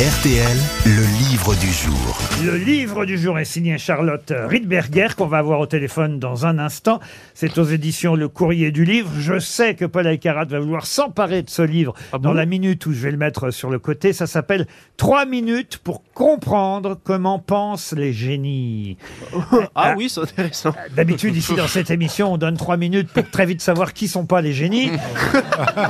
[0.00, 2.18] RTL, le livre du jour.
[2.42, 6.58] Le livre du jour est signé Charlotte Riedberger, qu'on va avoir au téléphone dans un
[6.58, 7.00] instant.
[7.34, 9.10] C'est aux éditions Le Courrier du Livre.
[9.18, 12.94] Je sais que Paul Alcarat va vouloir s'emparer de ce livre dans la minute où
[12.94, 14.14] je vais le mettre sur le côté.
[14.14, 14.66] Ça s'appelle
[14.96, 18.96] Trois minutes pour comprendre comment pensent les génies.
[19.74, 20.74] Ah oui, c'est intéressant.
[20.94, 24.26] D'habitude, ici, dans cette émission, on donne trois minutes pour très vite savoir qui sont
[24.26, 24.90] pas les génies.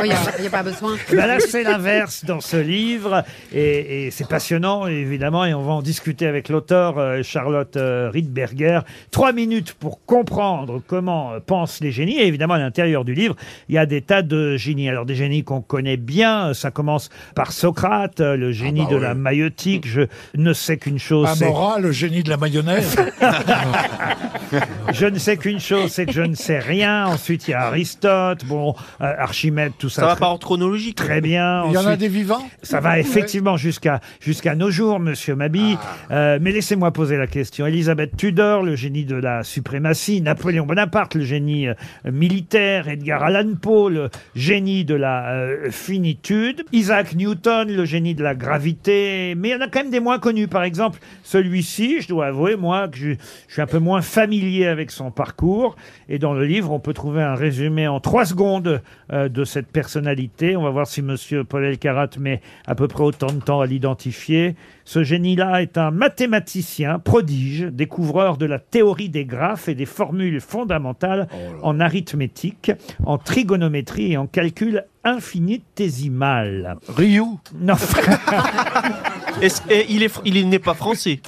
[0.02, 0.96] Il n'y a, y a pas besoin.
[1.11, 3.24] Ben là, c'est l'inverse dans ce livre.
[3.52, 5.45] Et, et c'est passionnant, évidemment.
[5.45, 8.81] Et on va en discuter avec l'auteur euh, Charlotte euh, Riedberger.
[9.11, 12.18] Trois minutes pour comprendre comment euh, pensent les génies.
[12.18, 13.36] Et évidemment, à l'intérieur du livre,
[13.68, 14.89] il y a des tas de génies.
[14.89, 16.55] Alors, des génies qu'on connaît bien.
[16.55, 19.03] Ça commence par Socrate, euh, le génie bah de oui.
[19.03, 19.86] la maïotique.
[19.86, 20.03] Je
[20.36, 21.29] ne sais qu'une chose.
[21.35, 22.96] c'est- Amora, le génie de la mayonnaise.
[24.93, 27.07] Je ne sais qu'une chose, c'est que je ne sais rien.
[27.07, 30.03] Ensuite, il y a Aristote, bon, euh, Archimède, tout ça.
[30.03, 30.96] Ça va très- pas en chronologique.
[30.96, 31.64] Très bien.
[31.67, 32.48] Il y en a Ensuite, des vivants?
[32.62, 33.89] Ça va effectivement jusqu'à
[34.20, 35.77] jusqu'à nos jours, Monsieur Mabi.
[35.80, 36.14] Ah.
[36.14, 37.66] Euh, mais laissez-moi poser la question.
[37.66, 40.20] Elisabeth Tudor, le génie de la suprématie.
[40.20, 41.74] Napoléon Bonaparte, le génie euh,
[42.05, 42.88] militaire.
[42.88, 46.64] Edgar Allan Poe, le génie de la euh, finitude.
[46.72, 49.34] Isaac Newton, le génie de la gravité.
[49.36, 50.48] Mais il y en a quand même des moins connus.
[50.48, 53.11] Par exemple, celui-ci, je dois avouer, moi, que je,
[53.48, 55.77] je suis un peu moins familier avec son parcours.
[56.08, 60.56] Et dans le livre, on peut trouver un résumé en trois secondes de cette personnalité.
[60.56, 63.66] On va voir si Monsieur Paul Elkarat met à peu près autant de temps à
[63.81, 64.56] l'identifier.
[64.84, 70.41] Ce génie-là est un mathématicien prodige, découvreur de la théorie des graphes et des formules
[70.42, 71.28] fondamentales
[71.62, 72.73] en arithmétique,
[73.06, 76.77] en trigonométrie et en calcul infinitésimal.
[76.89, 77.23] Ryu
[77.58, 77.75] Non,
[79.41, 81.20] Est-ce- et il est, fr- il n'est pas français.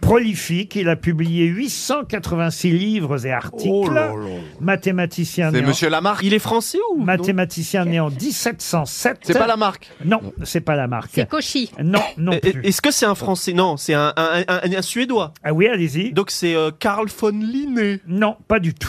[0.00, 3.68] Prolifique, il a publié 886 livres et articles.
[3.72, 4.12] Oh là là.
[4.60, 9.18] Mathématicien C'est né en- Monsieur Lamarck Il est français ou Mathématicien né en 1707.
[9.22, 11.10] C'est pas Lamarck Non, c'est pas la marque.
[11.14, 11.70] C'est Cauchy.
[11.82, 12.60] Non, non plus.
[12.64, 13.52] Est-ce que c'est un français?
[13.52, 15.32] Non, c'est un, un, un- un- un suédois.
[15.42, 16.12] Ah oui, allez-y.
[16.12, 18.00] Donc c'est euh, Carl von Linné.
[18.06, 18.88] Non, pas du tout.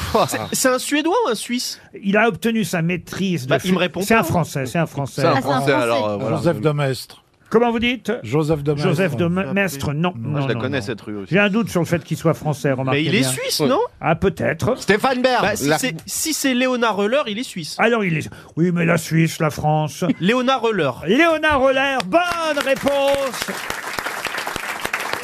[0.54, 1.80] C'est un suédois ou un suisse?
[2.04, 3.50] Il a obtenu sa maîtrise de.
[3.50, 4.22] Bah, il me répond C'est pas.
[4.22, 5.22] un français, c'est un français.
[5.22, 5.84] C'est un Ah, c'est un français Français.
[5.84, 6.38] alors euh, voilà.
[6.38, 7.24] Joseph de Maistre.
[7.52, 8.88] Comment vous dites Joseph de Maistre.
[8.88, 10.14] Joseph de Maistre, non.
[10.16, 10.84] Moi non, je la non, connais non.
[10.86, 11.34] cette rue aussi.
[11.34, 13.30] J'ai un doute sur le fait qu'il soit français, remarquez Mais il est bien.
[13.30, 14.80] suisse, non Ah, peut-être.
[14.80, 17.76] Stéphane Bern Bah, si La- c'est si c'est Léonard Euler, il est suisse.
[17.78, 18.30] Alors, il est.
[18.56, 20.06] Oui, mais la Suisse, la France.
[20.22, 20.92] Léonard Euler.
[21.08, 23.52] Léonard Roller, bonne réponse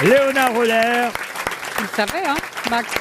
[0.04, 1.10] Léonard Roller.
[1.78, 2.36] Tu le savais, hein,
[2.70, 2.92] Max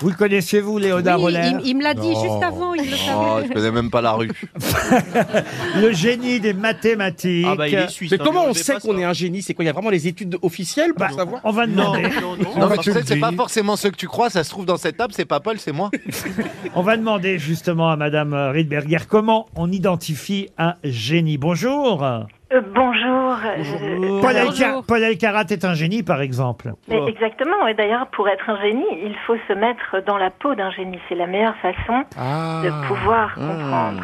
[0.00, 2.22] Vous le connaissiez, vous, Léonard Oui, Roller il, il me l'a dit Non.
[2.22, 3.48] juste avant, il le Oh, savait.
[3.48, 4.30] je connais même pas la rue.
[5.80, 7.46] Le génie des mathématiques.
[7.48, 8.10] Ah bah il est suisse.
[8.10, 9.42] Mais hein, comment on sait qu'on est un génie?
[9.42, 11.40] C'est quoi Il y a vraiment les études officielles pour Bah, savoir?
[11.44, 12.02] on va Non, demander.
[12.20, 12.58] non, non.
[12.60, 14.76] Non, mais tu sais c'est pas forcément ceux que tu crois, ça se trouve dans
[14.76, 15.90] cette table, c'est pas Paul, c'est moi.
[16.74, 21.38] On va demander justement à Madame Riedberger comment on identifie un génie.
[21.38, 22.04] Bonjour.
[22.52, 23.36] Euh, bonjour.
[23.56, 24.20] Bonjour.
[24.20, 24.36] Paul,
[25.50, 26.72] est un génie, par exemple.
[26.88, 27.66] Mais exactement.
[27.66, 30.98] Et d'ailleurs, pour être un génie, il faut se mettre dans la peau d'un génie.
[31.08, 32.62] C'est la meilleure façon Ah.
[32.64, 34.02] de pouvoir comprendre.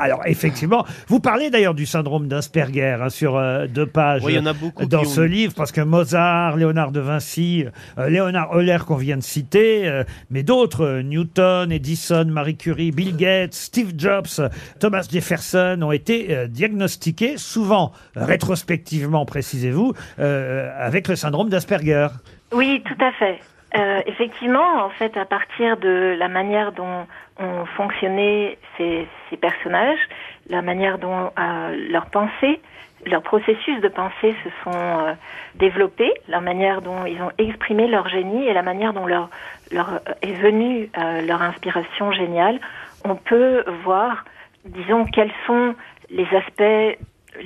[0.00, 4.36] Alors, effectivement, vous parlez d'ailleurs du syndrome d'Asperger hein, sur euh, deux pages Oui, il
[4.36, 4.86] y en a beaucoup.
[4.86, 7.66] dans ce livre, parce que Mozart, Léonard de Vinci,
[7.98, 12.90] euh, Léonard Euler qu'on vient de citer, euh, mais d'autres, euh, Newton, Edison, Marie Curie,
[12.92, 19.92] Bill Gates, Steve Jobs, euh, Thomas Jefferson, ont été euh, diagnostiqués, souvent euh, rétrospectivement, précisez-vous,
[20.18, 22.08] euh, avec le syndrome d'Asperger.
[22.52, 23.38] Oui, tout à fait.
[23.76, 27.06] Euh, effectivement, en fait, à partir de la manière dont
[27.38, 30.00] ont fonctionné ces, ces personnages,
[30.48, 32.60] la manière dont euh, leurs pensées,
[33.06, 35.14] leurs processus de pensée se sont euh,
[35.54, 39.30] développés, la manière dont ils ont exprimé leur génie et la manière dont leur,
[39.70, 42.60] leur euh, est venue euh, leur inspiration géniale,
[43.04, 44.24] on peut voir,
[44.66, 45.74] disons, quels sont
[46.10, 46.98] les aspects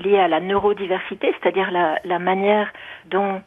[0.03, 2.73] liés à la neurodiversité, c'est-à-dire la, la manière
[3.07, 3.41] dont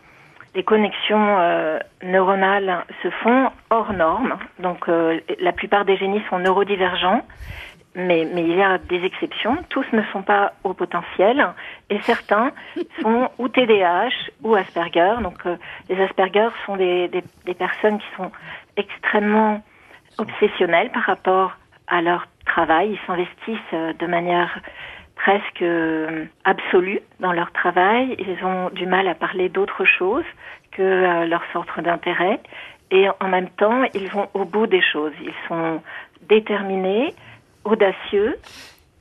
[0.56, 4.38] les connexions euh, neuronales se font hors normes.
[4.60, 7.26] Donc euh, la plupart des génies sont neurodivergents,
[7.96, 9.58] mais, il y a des exceptions.
[9.70, 11.48] Tous ne sont pas au potentiel
[11.90, 12.52] et certains
[13.02, 14.10] sont ou TDAH
[14.44, 15.16] ou Asperger.
[15.22, 15.58] Donc euh,
[15.90, 17.10] les Asperger sont des,
[17.58, 18.32] personnes qui sont
[18.76, 19.62] extrêmement
[20.18, 21.54] obsessionnelles par rapport
[21.88, 22.92] à leur travail.
[22.92, 24.60] Ils s'investissent de manière
[25.18, 28.16] presque euh, absolue dans leur travail.
[28.20, 30.24] Ils ont du mal à parler d'autre chose
[30.72, 32.40] que euh, leur centre d'intérêt.
[32.92, 35.12] Et en même temps, ils vont au bout des choses.
[35.22, 35.82] Ils sont
[36.30, 37.14] déterminés,
[37.66, 38.38] audacieux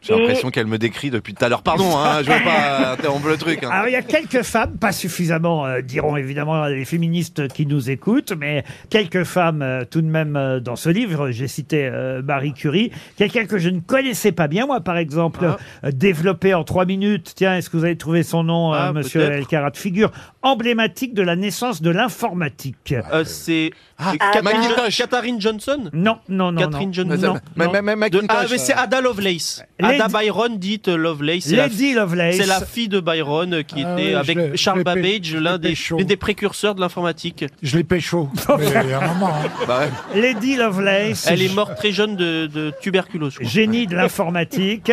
[0.03, 1.63] J'ai Et- l'impression qu'elle me décrit depuis tout à l'heure.
[1.63, 3.65] Pardon, hein, je veux pas interrompre le truc.
[3.65, 3.71] hein.
[3.73, 7.91] Alors, il y a quelques femmes, pas suffisamment, euh, diront évidemment les féministes qui nous
[7.91, 11.31] écoutent, mais quelques femmes euh, tout de même euh, dans ce livre.
[11.31, 15.45] J'ai cité euh, Marie Curie, quelqu'un que je ne connaissais pas bien, moi, par exemple,
[15.85, 17.33] euh, développé en trois minutes.
[17.35, 19.33] Tiens, est-ce que vous avez trouvé son nom, euh, Ah, monsieur peut-être.
[19.39, 20.13] El Karat Figure?
[20.43, 22.95] Emblématique de la naissance de l'informatique.
[23.13, 24.99] Euh, c'est Ah, c'est ah, Catherine, Macintosh.
[24.99, 25.91] Catherine Johnson?
[25.93, 26.93] Non, non, non, Catherine non.
[26.93, 27.17] Johnson.
[27.57, 27.73] non, non.
[27.73, 29.65] mais- mais De- Macintosh, ah, mais c'est euh, Ada Lovelace.
[29.89, 31.45] Lady- Ada Byron dite Lovelace.
[31.45, 32.37] C'est la, Lady Lovelace.
[32.37, 35.75] c'est la fille de Byron euh, qui Ah était ouais, avec Charles Babbage, l'un des,
[36.05, 37.45] des précurseurs de l'informatique.
[37.63, 38.29] Je l'ai pécho.
[38.59, 39.33] Mais il y a un moment.
[39.35, 39.49] hein.
[39.67, 39.81] bah
[40.15, 40.21] ouais.
[40.21, 41.27] Lady Lovelace.
[41.29, 43.33] Elle est morte très jeune de, de tuberculose.
[43.35, 43.49] je crois.
[43.49, 44.93] génie de l'informatique.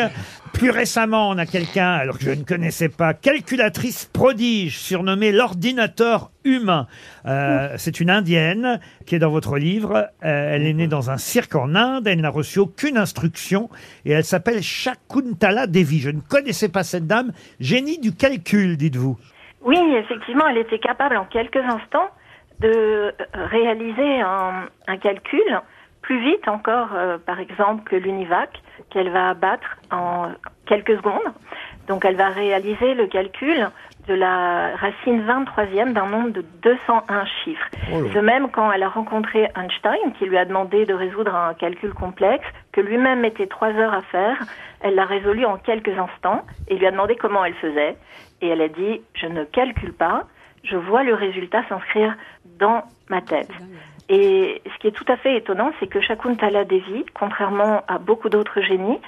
[0.63, 6.31] Plus récemment, on a quelqu'un, alors que je ne connaissais pas, calculatrice prodige, surnommée l'ordinateur
[6.45, 6.88] humain.
[7.25, 10.07] Euh, c'est une indienne qui est dans votre livre.
[10.24, 12.07] Euh, elle est née dans un cirque en Inde.
[12.07, 13.69] Elle n'a reçu aucune instruction
[14.06, 16.00] et elle s'appelle Shakuntala Devi.
[16.00, 17.33] Je ne connaissais pas cette dame.
[17.60, 19.18] Génie du calcul, dites-vous.
[19.65, 22.07] Oui, effectivement, elle était capable en quelques instants
[22.62, 25.60] de euh, réaliser un, un calcul
[26.04, 28.62] plus vite encore, euh, par exemple, que l'UNIVAC,
[28.92, 30.30] qu'elle va abattre en
[30.68, 31.34] quelques secondes.
[31.88, 33.70] Donc elle va réaliser le calcul
[34.08, 37.70] de la racine 23e d'un nombre de 201 chiffres.
[37.90, 41.94] De même, quand elle a rencontré Einstein, qui lui a demandé de résoudre un calcul
[41.94, 44.38] complexe, que lui-même mettait trois heures à faire,
[44.82, 47.96] elle l'a résolu en quelques instants et lui a demandé comment elle faisait.
[48.42, 50.26] Et elle a dit, je ne calcule pas,
[50.64, 52.16] je vois le résultat s'inscrire
[52.60, 53.52] dans ma tête.
[54.13, 58.30] Et ce qui est tout à fait étonnant, c'est que Shakuntala Devi, contrairement à beaucoup
[58.30, 59.00] d'autres génies,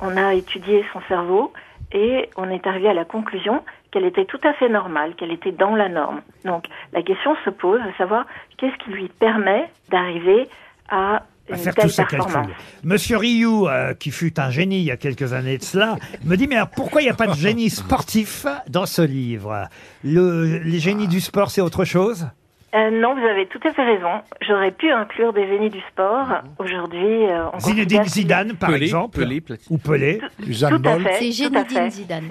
[0.00, 1.52] on a étudié son cerveau
[1.90, 5.50] et on est arrivé à la conclusion qu'elle était tout à fait normale, qu'elle était
[5.50, 6.22] dans la norme.
[6.44, 8.24] Donc la question se pose de savoir
[8.56, 10.48] qu'est-ce qui lui permet d'arriver
[10.88, 12.54] à à faire tous ces calculs.
[12.84, 16.36] Monsieur Rioux, euh, qui fut un génie il y a quelques années de cela, me
[16.36, 19.66] dit mais alors pourquoi il n'y a pas de génie sportif dans ce livre?
[20.04, 22.28] Le, Les génies du sport, c'est autre chose?
[22.74, 24.22] Euh, non, vous avez tout à fait raison.
[24.40, 26.26] J'aurais pu inclure des génies du sport.
[26.58, 30.20] Aujourd'hui, euh, on Zinedine considère qu'il- Zidane, par Pelé, exemple, Pelé, ou Pelé.
[30.38, 31.02] Du Tout à handball.
[31.02, 31.30] fait.
[31.32, 31.90] C'est tout à Zinedine fait.
[31.90, 32.28] Zidane.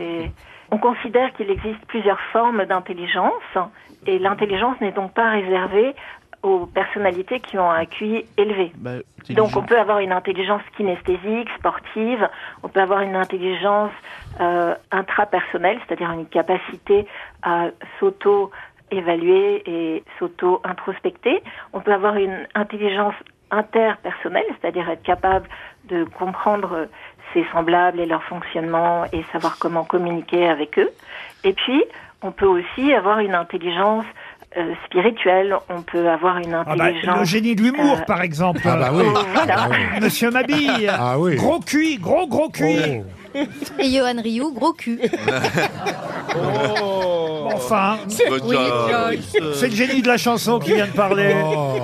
[0.72, 3.34] On considère qu'il existe plusieurs formes d'intelligence
[4.08, 5.94] et l'intelligence n'est donc pas réservée
[6.44, 8.72] aux personnalités qui ont un QI élevé.
[8.78, 8.94] Bah,
[9.32, 12.28] Donc on peut avoir une intelligence kinesthésique, sportive,
[12.64, 13.92] on peut avoir une intelligence
[14.40, 17.06] euh, intrapersonnelle, c'est-à-dire une capacité
[17.44, 17.68] à
[18.92, 21.42] s'auto-évaluer et s'auto-introspecter.
[21.74, 23.16] On peut avoir une intelligence
[23.50, 25.48] interpersonnelle, c'est-à-dire être capable
[25.90, 26.88] de comprendre
[27.34, 30.90] ses semblables et leur fonctionnement et savoir comment communiquer avec eux.
[31.44, 31.84] Et puis,
[32.22, 34.06] on peut aussi avoir une intelligence
[34.58, 37.20] euh, spirituelle, on peut avoir une Ah bah, intelligence...
[37.20, 38.60] le génie de l'humour, euh, par exemple.
[38.66, 39.06] Ah bah oui.
[39.34, 39.56] Voilà.
[39.58, 39.78] Ah oui.
[40.02, 40.92] Monsieur Mabille.
[40.94, 41.36] Ah oui.
[41.38, 43.00] Gros cuit, gros gros cuit.
[43.00, 43.21] Oh.
[43.80, 45.00] Et Johan Rioux, gros cul.
[47.54, 47.98] Enfin,
[48.44, 49.52] Oui, job.
[49.56, 51.36] c'est le génie de la chanson qui vient de parler.
[51.44, 51.80] Oh.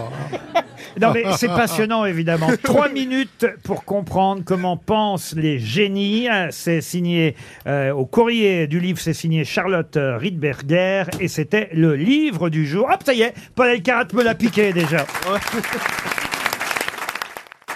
[0.99, 2.47] Non mais c'est passionnant évidemment.
[2.63, 6.27] Trois minutes pour comprendre comment pensent les génies.
[6.49, 7.35] C'est signé
[7.67, 12.89] euh, au courrier du livre, c'est signé Charlotte Riedberger et c'était le livre du jour.
[12.91, 15.05] Hop, ça y est, Paul Elkarat me l'a piqué déjà.